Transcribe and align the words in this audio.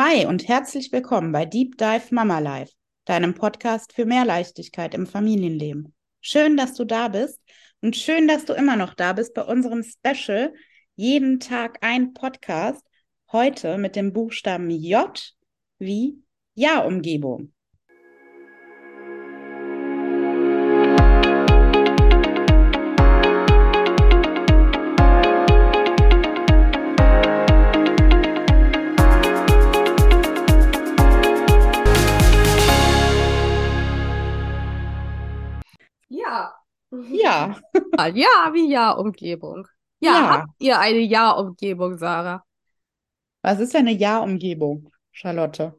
Hi 0.00 0.26
und 0.26 0.46
herzlich 0.46 0.92
willkommen 0.92 1.32
bei 1.32 1.44
Deep 1.44 1.76
Dive 1.76 2.14
Mama 2.14 2.38
Life, 2.38 2.72
deinem 3.04 3.34
Podcast 3.34 3.92
für 3.92 4.04
mehr 4.04 4.24
Leichtigkeit 4.24 4.94
im 4.94 5.08
Familienleben. 5.08 5.92
Schön, 6.20 6.56
dass 6.56 6.74
du 6.74 6.84
da 6.84 7.08
bist 7.08 7.40
und 7.80 7.96
schön, 7.96 8.28
dass 8.28 8.44
du 8.44 8.52
immer 8.52 8.76
noch 8.76 8.94
da 8.94 9.12
bist 9.14 9.34
bei 9.34 9.42
unserem 9.42 9.82
Special 9.82 10.54
Jeden 10.94 11.40
Tag 11.40 11.78
ein 11.80 12.14
Podcast. 12.14 12.80
Heute 13.32 13.76
mit 13.76 13.96
dem 13.96 14.12
Buchstaben 14.12 14.70
J 14.70 15.20
wie 15.80 16.22
Ja-Umgebung. 16.54 17.52
Ja. 36.90 37.56
Ja, 38.14 38.50
wie 38.52 38.70
Ja-Umgebung. 38.70 39.66
Ja, 40.00 40.12
Ja. 40.12 40.30
habt 40.30 40.48
ihr 40.58 40.78
eine 40.78 41.00
Ja-Umgebung, 41.00 41.98
Sarah? 41.98 42.44
was 43.42 43.58
ist 43.60 43.74
eine 43.74 43.90
Ja-Umgebung, 43.92 44.90
Charlotte? 45.12 45.74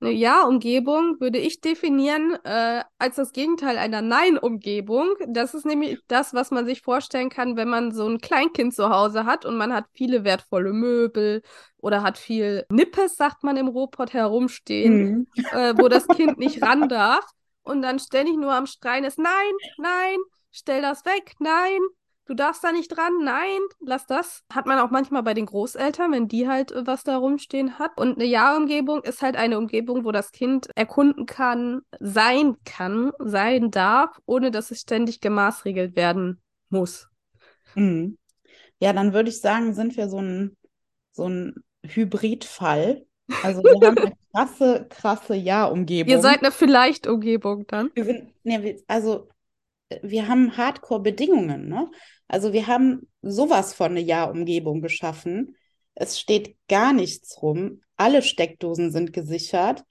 Eine 0.00 0.10
Ja-Umgebung 0.10 1.20
würde 1.20 1.38
ich 1.38 1.60
definieren 1.60 2.36
äh, 2.44 2.82
als 2.98 3.16
das 3.16 3.30
Gegenteil 3.32 3.78
einer 3.78 4.02
Nein-Umgebung. 4.02 5.14
Das 5.28 5.54
ist 5.54 5.64
nämlich 5.64 6.00
das, 6.08 6.34
was 6.34 6.50
man 6.50 6.66
sich 6.66 6.82
vorstellen 6.82 7.30
kann, 7.30 7.56
wenn 7.56 7.68
man 7.68 7.92
so 7.92 8.08
ein 8.08 8.18
Kleinkind 8.18 8.74
zu 8.74 8.90
Hause 8.90 9.26
hat 9.26 9.44
und 9.44 9.56
man 9.56 9.72
hat 9.72 9.84
viele 9.92 10.24
wertvolle 10.24 10.72
Möbel 10.72 11.42
oder 11.78 12.02
hat 12.02 12.18
viel 12.18 12.66
Nippes, 12.68 13.14
sagt 13.16 13.44
man 13.44 13.56
im 13.56 13.68
Ruhrpott, 13.68 14.12
herumstehen, 14.12 15.08
Mhm. 15.08 15.26
äh, 15.52 15.74
wo 15.76 15.86
das 15.88 16.10
Kind 16.10 16.36
nicht 16.36 16.62
ran 16.62 16.88
darf 16.88 17.24
und 17.62 17.82
dann 17.82 18.00
ständig 18.00 18.36
nur 18.36 18.52
am 18.52 18.66
Schreien 18.66 19.04
ist, 19.04 19.18
nein, 19.18 19.52
nein, 19.76 20.16
stell 20.52 20.82
das 20.82 21.04
weg, 21.04 21.34
nein, 21.40 21.80
du 22.26 22.34
darfst 22.34 22.62
da 22.62 22.72
nicht 22.72 22.88
dran, 22.88 23.12
nein, 23.22 23.58
lass 23.80 24.06
das. 24.06 24.44
Hat 24.52 24.66
man 24.66 24.78
auch 24.78 24.90
manchmal 24.90 25.22
bei 25.22 25.34
den 25.34 25.46
Großeltern, 25.46 26.12
wenn 26.12 26.28
die 26.28 26.48
halt 26.48 26.72
äh, 26.72 26.86
was 26.86 27.04
da 27.04 27.16
rumstehen 27.16 27.78
hat. 27.78 27.98
Und 27.98 28.16
eine 28.16 28.26
Ja-Umgebung 28.26 29.02
ist 29.02 29.22
halt 29.22 29.36
eine 29.36 29.58
Umgebung, 29.58 30.04
wo 30.04 30.12
das 30.12 30.32
Kind 30.32 30.68
erkunden 30.76 31.26
kann, 31.26 31.82
sein 31.98 32.56
kann, 32.64 33.12
sein 33.18 33.70
darf, 33.70 34.18
ohne 34.26 34.50
dass 34.50 34.70
es 34.70 34.80
ständig 34.80 35.20
gemaßregelt 35.20 35.96
werden 35.96 36.40
muss. 36.68 37.08
Mhm. 37.74 38.18
Ja, 38.80 38.92
dann 38.92 39.12
würde 39.12 39.30
ich 39.30 39.40
sagen, 39.40 39.74
sind 39.74 39.96
wir 39.96 40.08
so 40.08 40.18
ein, 40.18 40.56
so 41.12 41.28
ein 41.28 41.54
Hybridfall. 41.84 43.06
Also 43.42 43.62
wir 43.62 43.86
haben 43.86 43.98
eine 43.98 44.12
krasse, 44.32 44.86
krasse 44.88 45.34
Ja-Umgebung. 45.34 46.10
Ihr 46.10 46.20
seid 46.20 46.40
eine 46.40 46.50
Vielleicht-Umgebung 46.50 47.66
dann. 47.66 47.90
Wir 47.94 48.04
sind, 48.04 48.32
ne, 48.44 48.82
also 48.88 49.28
wir 50.02 50.28
haben 50.28 50.56
Hardcore-Bedingungen, 50.56 51.68
ne? 51.68 51.90
Also 52.28 52.52
wir 52.52 52.66
haben 52.66 53.08
sowas 53.22 53.74
von 53.74 53.92
eine 53.92 54.00
Ja-Umgebung 54.00 54.80
geschaffen. 54.80 55.56
Es 55.94 56.18
steht 56.18 56.56
gar 56.68 56.92
nichts 56.92 57.42
rum. 57.42 57.82
Alle 57.96 58.22
Steckdosen 58.22 58.90
sind 58.90 59.12
gesichert. 59.12 59.84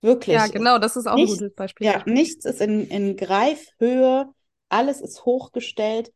Wirklich. 0.00 0.36
Ja, 0.36 0.46
genau, 0.46 0.78
das 0.78 0.96
ist 0.96 1.06
auch 1.06 1.12
ein 1.12 1.20
nichts- 1.20 1.38
gutes 1.38 1.54
Beispiel. 1.54 1.86
Ja, 1.86 2.02
nichts 2.06 2.44
ist 2.44 2.60
in, 2.60 2.86
in 2.88 3.16
Greifhöhe. 3.16 4.28
Alles 4.68 5.00
ist 5.00 5.24
hochgestellt. 5.24 6.12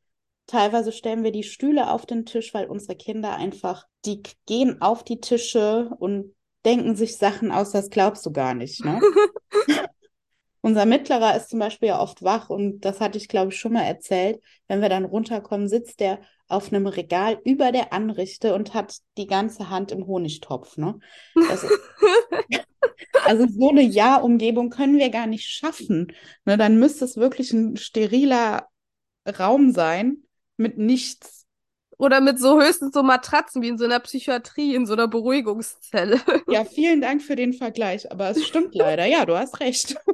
Teilweise 0.46 0.92
stellen 0.92 1.24
wir 1.24 1.32
die 1.32 1.42
Stühle 1.42 1.90
auf 1.90 2.06
den 2.06 2.24
Tisch, 2.24 2.54
weil 2.54 2.66
unsere 2.66 2.96
Kinder 2.96 3.36
einfach, 3.36 3.84
die 4.06 4.22
gehen 4.46 4.80
auf 4.80 5.04
die 5.04 5.20
Tische 5.20 5.90
und 5.98 6.34
denken 6.64 6.96
sich 6.96 7.18
Sachen 7.18 7.52
aus, 7.52 7.70
das 7.72 7.90
glaubst 7.90 8.24
du 8.26 8.32
gar 8.32 8.54
nicht, 8.54 8.84
ne? 8.84 9.00
Unser 10.68 10.84
Mittlerer 10.84 11.34
ist 11.34 11.48
zum 11.48 11.60
Beispiel 11.60 11.88
ja 11.88 11.98
oft 11.98 12.22
wach 12.22 12.50
und 12.50 12.80
das 12.80 13.00
hatte 13.00 13.16
ich, 13.16 13.28
glaube 13.28 13.50
ich, 13.50 13.58
schon 13.58 13.72
mal 13.72 13.84
erzählt. 13.84 14.38
Wenn 14.66 14.82
wir 14.82 14.90
dann 14.90 15.06
runterkommen, 15.06 15.66
sitzt 15.66 15.98
der 15.98 16.20
auf 16.46 16.70
einem 16.70 16.86
Regal 16.86 17.40
über 17.46 17.72
der 17.72 17.94
Anrichte 17.94 18.54
und 18.54 18.74
hat 18.74 18.98
die 19.16 19.26
ganze 19.26 19.70
Hand 19.70 19.92
im 19.92 20.06
Honigtopf, 20.06 20.76
ne? 20.76 20.98
Ist, 21.36 21.64
also 23.24 23.46
so 23.48 23.70
eine 23.70 23.80
Ja-Umgebung 23.80 24.68
können 24.68 24.98
wir 24.98 25.08
gar 25.08 25.26
nicht 25.26 25.46
schaffen. 25.48 26.12
Ne? 26.44 26.58
Dann 26.58 26.78
müsste 26.78 27.06
es 27.06 27.16
wirklich 27.16 27.50
ein 27.54 27.78
steriler 27.78 28.68
Raum 29.26 29.72
sein 29.72 30.18
mit 30.58 30.76
nichts. 30.76 31.37
Oder 31.98 32.20
mit 32.20 32.38
so 32.38 32.60
höchstens 32.60 32.94
so 32.94 33.02
Matratzen 33.02 33.60
wie 33.60 33.68
in 33.68 33.76
so 33.78 33.84
einer 33.84 33.98
Psychiatrie, 34.00 34.74
in 34.74 34.86
so 34.86 34.92
einer 34.94 35.08
Beruhigungszelle. 35.08 36.20
Ja, 36.50 36.64
vielen 36.64 37.00
Dank 37.00 37.22
für 37.22 37.36
den 37.36 37.52
Vergleich, 37.52 38.10
aber 38.10 38.30
es 38.30 38.46
stimmt 38.46 38.74
leider. 38.74 39.04
Ja, 39.04 39.26
du 39.26 39.36
hast 39.36 39.60
recht. 39.60 39.96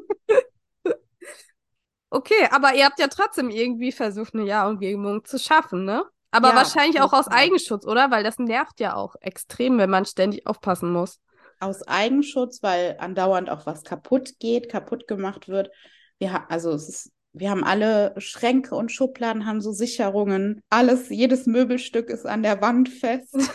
Okay, 2.10 2.48
aber 2.52 2.74
ihr 2.76 2.84
habt 2.84 3.00
ja 3.00 3.08
trotzdem 3.08 3.50
irgendwie 3.50 3.90
versucht, 3.90 4.34
eine 4.34 4.44
Ja-Umgebung 4.44 5.24
zu 5.24 5.36
schaffen, 5.36 5.84
ne? 5.84 6.04
Aber 6.30 6.50
Ja, 6.50 6.54
wahrscheinlich 6.54 7.00
auch 7.00 7.12
aus. 7.12 7.26
Eigenschutz, 7.26 7.84
oder? 7.84 8.10
Weil 8.12 8.22
das 8.22 8.38
nervt 8.38 8.78
ja 8.78 8.94
auch 8.94 9.16
extrem, 9.20 9.78
wenn 9.78 9.90
man 9.90 10.04
ständig 10.04 10.46
aufpassen 10.46 10.92
muss. 10.92 11.18
Aus 11.58 11.82
Eigenschutz, 11.88 12.62
weil 12.62 12.96
andauernd 13.00 13.50
auch 13.50 13.66
was 13.66 13.82
kaputt 13.82 14.38
geht, 14.38 14.68
kaputt 14.68 15.08
gemacht 15.08 15.48
wird. 15.48 15.70
Wir 16.18 16.32
ha 16.32 16.46
also 16.48 16.70
es 16.70 16.88
ist, 16.88 17.12
wir 17.34 17.50
haben 17.50 17.64
alle 17.64 18.14
Schränke 18.18 18.74
und 18.74 18.90
Schubladen, 18.92 19.44
haben 19.44 19.60
so 19.60 19.72
Sicherungen. 19.72 20.62
Alles, 20.70 21.08
jedes 21.10 21.46
Möbelstück 21.46 22.08
ist 22.08 22.26
an 22.26 22.42
der 22.42 22.60
Wand 22.62 22.88
fest. 22.88 23.36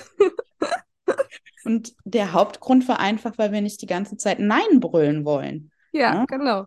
Und 1.66 1.94
der 2.03 2.34
Hauptgrund 2.34 2.88
war 2.88 3.00
einfach, 3.00 3.38
weil 3.38 3.51
wir 3.51 3.62
nicht 3.62 3.81
die 3.81 3.85
ganze 3.85 4.17
Zeit 4.17 4.40
Nein 4.40 4.79
brüllen 4.79 5.25
wollen. 5.25 5.72
Ja, 5.91 6.13
Ja. 6.13 6.25
genau. 6.25 6.66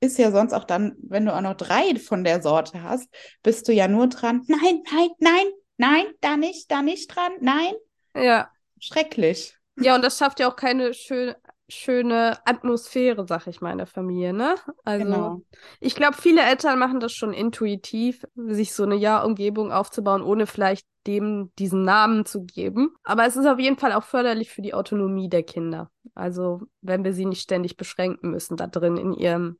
Ist 0.00 0.18
ja 0.18 0.30
sonst 0.32 0.52
auch 0.52 0.64
dann, 0.64 0.96
wenn 0.98 1.24
du 1.24 1.34
auch 1.34 1.40
noch 1.40 1.54
drei 1.56 1.94
von 1.96 2.24
der 2.24 2.42
Sorte 2.42 2.82
hast, 2.82 3.08
bist 3.42 3.68
du 3.68 3.72
ja 3.72 3.88
nur 3.88 4.08
dran. 4.08 4.42
Nein, 4.48 4.82
nein, 4.92 5.08
nein, 5.18 5.46
nein, 5.78 6.04
da 6.20 6.36
nicht, 6.36 6.70
da 6.70 6.82
nicht 6.82 7.14
dran, 7.14 7.32
nein. 7.40 7.72
Ja. 8.14 8.50
Schrecklich. 8.80 9.56
Ja, 9.80 9.94
und 9.94 10.02
das 10.04 10.18
schafft 10.18 10.40
ja 10.40 10.50
auch 10.50 10.56
keine 10.56 10.92
schön, 10.94 11.34
schöne 11.68 12.38
Atmosphäre, 12.46 13.26
sag 13.26 13.46
ich 13.46 13.60
mal, 13.60 13.72
in 13.72 13.78
der 13.78 13.86
Familie, 13.86 14.32
ne? 14.32 14.54
Also, 14.84 15.04
Genau. 15.04 15.42
ich 15.80 15.94
glaube, 15.94 16.16
viele 16.20 16.42
Eltern 16.42 16.78
machen 16.78 17.00
das 17.00 17.12
schon 17.12 17.32
intuitiv, 17.32 18.24
sich 18.34 18.74
so 18.74 18.82
eine 18.82 18.96
Ja-Umgebung 18.96 19.72
aufzubauen, 19.72 20.22
ohne 20.22 20.46
vielleicht 20.46 20.86
dem 21.06 21.50
diesen 21.58 21.82
Namen 21.82 22.24
zu 22.26 22.44
geben. 22.44 22.94
Aber 23.02 23.26
es 23.26 23.36
ist 23.36 23.46
auf 23.46 23.58
jeden 23.58 23.78
Fall 23.78 23.92
auch 23.92 24.04
förderlich 24.04 24.50
für 24.50 24.62
die 24.62 24.74
Autonomie 24.74 25.28
der 25.28 25.42
Kinder. 25.42 25.90
Also, 26.14 26.62
wenn 26.80 27.04
wir 27.04 27.12
sie 27.12 27.26
nicht 27.26 27.42
ständig 27.42 27.76
beschränken 27.76 28.30
müssen 28.30 28.56
da 28.56 28.66
drin 28.66 28.96
in 28.96 29.12
ihrem 29.12 29.58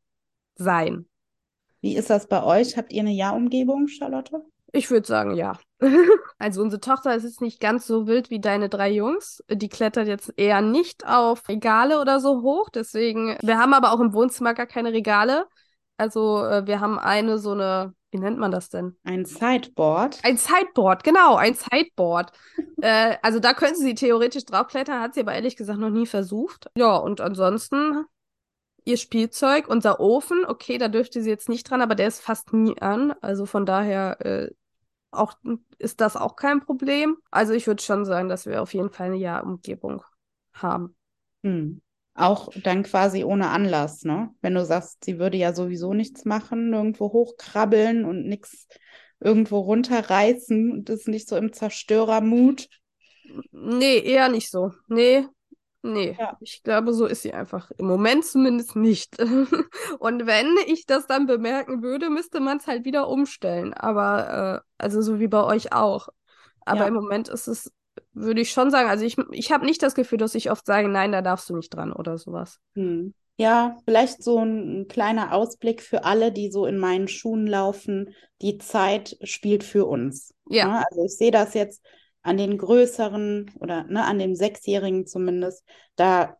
Sein. 0.56 1.06
Wie 1.80 1.96
ist 1.96 2.08
das 2.10 2.28
bei 2.28 2.42
euch? 2.42 2.76
Habt 2.76 2.92
ihr 2.92 3.00
eine 3.00 3.12
Ja-Umgebung, 3.12 3.88
Charlotte? 3.88 4.42
Ich 4.72 4.90
würde 4.90 5.06
sagen, 5.06 5.34
ja. 5.34 5.58
Also 6.38 6.60
unsere 6.60 6.80
Tochter 6.80 7.14
ist 7.14 7.24
jetzt 7.24 7.40
nicht 7.40 7.60
ganz 7.60 7.86
so 7.86 8.06
wild 8.06 8.28
wie 8.30 8.40
deine 8.40 8.68
drei 8.68 8.90
Jungs. 8.90 9.42
Die 9.48 9.68
klettert 9.68 10.06
jetzt 10.06 10.32
eher 10.36 10.60
nicht 10.60 11.06
auf 11.06 11.48
Regale 11.48 12.00
oder 12.00 12.20
so 12.20 12.42
hoch. 12.42 12.68
Deswegen, 12.70 13.38
wir 13.40 13.58
haben 13.58 13.72
aber 13.72 13.92
auch 13.92 14.00
im 14.00 14.12
Wohnzimmer 14.12 14.52
gar 14.52 14.66
keine 14.66 14.92
Regale. 14.92 15.46
Also 15.96 16.44
äh, 16.44 16.66
wir 16.66 16.80
haben 16.80 16.98
eine 16.98 17.38
so 17.38 17.52
eine, 17.52 17.94
wie 18.10 18.18
nennt 18.18 18.38
man 18.38 18.50
das 18.50 18.68
denn? 18.68 18.96
Ein 19.04 19.24
Sideboard. 19.24 20.20
Ein 20.22 20.36
Sideboard, 20.36 21.04
genau, 21.04 21.36
ein 21.36 21.54
Sideboard. 21.54 22.32
äh, 22.82 23.16
also 23.22 23.38
da 23.38 23.54
könnte 23.54 23.78
sie 23.78 23.94
theoretisch 23.94 24.44
draufklettern, 24.44 25.00
hat 25.00 25.14
sie 25.14 25.20
aber 25.20 25.34
ehrlich 25.34 25.56
gesagt 25.56 25.78
noch 25.78 25.90
nie 25.90 26.06
versucht. 26.06 26.68
Ja, 26.76 26.96
und 26.96 27.20
ansonsten 27.20 28.04
ihr 28.84 28.96
Spielzeug, 28.96 29.68
unser 29.68 30.00
Ofen, 30.00 30.44
okay, 30.46 30.78
da 30.78 30.88
dürfte 30.88 31.22
sie 31.22 31.30
jetzt 31.30 31.48
nicht 31.48 31.70
dran, 31.70 31.80
aber 31.80 31.94
der 31.94 32.08
ist 32.08 32.20
fast 32.20 32.52
nie 32.52 32.80
an. 32.80 33.14
Also 33.20 33.46
von 33.46 33.64
daher 33.64 34.20
äh, 34.20 34.50
auch, 35.16 35.34
ist 35.78 36.00
das 36.00 36.16
auch 36.16 36.36
kein 36.36 36.60
Problem. 36.60 37.16
Also 37.30 37.52
ich 37.52 37.66
würde 37.66 37.82
schon 37.82 38.04
sagen, 38.04 38.28
dass 38.28 38.46
wir 38.46 38.62
auf 38.62 38.74
jeden 38.74 38.90
Fall 38.90 39.06
eine 39.06 39.16
Ja-Umgebung 39.16 40.02
haben. 40.52 40.96
Hm. 41.42 41.80
Auch 42.14 42.48
dann 42.62 42.84
quasi 42.84 43.24
ohne 43.24 43.48
Anlass, 43.48 44.04
ne? 44.04 44.30
Wenn 44.40 44.54
du 44.54 44.64
sagst, 44.64 45.04
sie 45.04 45.18
würde 45.18 45.36
ja 45.36 45.52
sowieso 45.52 45.94
nichts 45.94 46.24
machen, 46.24 46.70
nirgendwo 46.70 47.12
hochkrabbeln 47.12 48.04
und 48.04 48.26
nichts 48.26 48.68
irgendwo 49.18 49.58
runterreißen 49.58 50.70
und 50.70 50.90
ist 50.90 51.08
nicht 51.08 51.28
so 51.28 51.36
im 51.36 51.52
Zerstörermut. 51.52 52.68
Nee, 53.50 53.98
eher 53.98 54.28
nicht 54.28 54.50
so. 54.50 54.72
Nee, 54.86 55.26
nee. 55.84 56.18
Ja. 56.18 56.36
Ich 56.40 56.62
glaube, 56.62 56.92
so 56.92 57.06
ist 57.06 57.22
sie 57.22 57.32
einfach. 57.32 57.70
Im 57.78 57.86
Moment 57.86 58.24
zumindest 58.24 58.76
nicht. 58.76 59.16
Und 59.98 60.26
wenn 60.26 60.56
ich 60.66 60.86
das 60.86 61.06
dann 61.06 61.26
bemerken 61.26 61.82
würde, 61.82 62.10
müsste 62.10 62.40
man 62.40 62.58
es 62.58 62.66
halt 62.66 62.84
wieder 62.84 63.08
umstellen. 63.08 63.72
Aber, 63.74 64.62
äh, 64.78 64.82
also 64.82 65.02
so 65.02 65.20
wie 65.20 65.28
bei 65.28 65.44
euch 65.44 65.72
auch. 65.72 66.08
Aber 66.64 66.80
Ja. 66.80 66.88
im 66.88 66.94
Moment 66.94 67.28
ist 67.28 67.46
es, 67.46 67.72
würde 68.12 68.40
ich 68.40 68.50
schon 68.50 68.70
sagen, 68.70 68.88
also 68.88 69.04
ich, 69.04 69.16
ich 69.32 69.52
habe 69.52 69.64
nicht 69.66 69.82
das 69.82 69.94
Gefühl, 69.94 70.18
dass 70.18 70.34
ich 70.34 70.50
oft 70.50 70.66
sage, 70.66 70.88
nein, 70.88 71.12
da 71.12 71.22
darfst 71.22 71.48
du 71.50 71.56
nicht 71.56 71.70
dran 71.74 71.92
oder 71.92 72.18
sowas. 72.18 72.58
Hm. 72.74 73.14
Ja, 73.36 73.76
vielleicht 73.84 74.22
so 74.22 74.38
ein, 74.38 74.82
ein 74.82 74.88
kleiner 74.88 75.32
Ausblick 75.32 75.82
für 75.82 76.04
alle, 76.04 76.30
die 76.30 76.52
so 76.52 76.66
in 76.66 76.78
meinen 76.78 77.08
Schuhen 77.08 77.46
laufen. 77.48 78.14
Die 78.42 78.58
Zeit 78.58 79.16
spielt 79.24 79.64
für 79.64 79.86
uns. 79.86 80.32
Ja. 80.48 80.66
Ne? 80.68 80.84
Also 80.88 81.04
ich 81.04 81.16
sehe 81.16 81.32
das 81.32 81.54
jetzt 81.54 81.82
an 82.24 82.36
den 82.36 82.58
größeren 82.58 83.52
oder 83.60 83.84
ne, 83.84 84.04
an 84.04 84.18
dem 84.18 84.34
Sechsjährigen 84.34 85.06
zumindest. 85.06 85.64
Da 85.96 86.36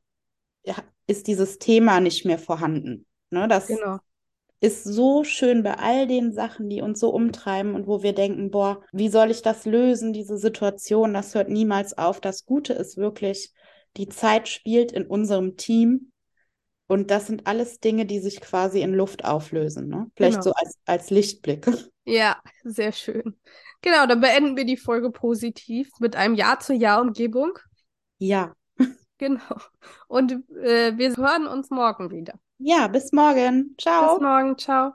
ist 1.06 1.26
dieses 1.26 1.58
Thema 1.58 2.00
nicht 2.00 2.25
mehr 2.25 2.38
vorhanden. 2.38 3.06
Ne? 3.31 3.46
Das 3.48 3.69
Genau. 3.69 3.98
ist 4.60 4.84
so 4.84 5.25
schön 5.25 5.62
bei 5.62 5.75
all 5.75 6.06
den 6.06 6.32
Sachen, 6.32 6.70
die 6.70 6.81
uns 6.81 6.98
so 6.98 7.10
umtreiben 7.10 7.75
und 7.75 7.86
wo 7.86 8.02
wir 8.02 8.14
denken, 8.14 8.50
boah, 8.50 8.82
wie 8.92 9.10
soll 9.10 9.31
ich 9.31 9.42
das 9.42 9.66
lösen, 9.66 10.12
diese 10.14 10.38
Situation, 10.38 11.12
das 11.12 11.34
hört 11.34 11.50
niemals 11.50 11.98
auf. 11.98 12.20
Das 12.20 12.46
Gute 12.46 12.72
ist 12.72 12.96
wirklich, 12.96 13.52
die 13.98 14.08
Zeit 14.08 14.48
spielt 14.48 14.92
in 14.92 15.06
unserem 15.06 15.56
Team 15.56 16.10
und 16.86 17.10
das 17.10 17.26
sind 17.26 17.46
alles 17.46 17.81
Dinge, 17.81 18.06
die 18.06 18.20
sich 18.20 18.40
quasi 18.40 18.81
in 18.81 18.94
Luft 18.94 19.25
auflösen. 19.25 19.88
Ne? 19.88 20.10
Vielleicht 20.16 20.34
Genau. 20.34 20.44
so 20.44 20.52
als, 20.52 20.78
als 20.86 21.10
Lichtblick. 21.10 21.66
Ja, 22.04 22.36
sehr 22.64 22.92
schön. 22.92 23.38
Genau, 23.82 24.06
dann 24.06 24.20
beenden 24.20 24.56
wir 24.56 24.64
die 24.64 24.76
Folge 24.76 25.10
positiv 25.10 25.90
mit 26.00 26.16
einem 26.16 26.34
Ja 26.34 26.58
zur 26.58 26.76
Ja-Umgebung. 26.76 27.58
Ja. 28.18 28.54
Genau. 29.18 29.56
Und 30.08 30.32
äh, 30.60 30.98
wir 30.98 31.16
hören 31.16 31.46
uns 31.46 31.70
morgen 31.70 32.10
wieder. 32.10 32.34
Ja, 32.58 32.88
bis 32.88 33.12
morgen. 33.12 33.76
Ciao. 33.78 34.14
Bis 34.14 34.22
morgen. 34.22 34.58
Ciao. 34.58 34.94